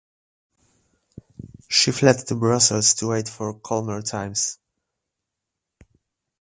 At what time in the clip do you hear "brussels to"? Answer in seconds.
2.35-3.09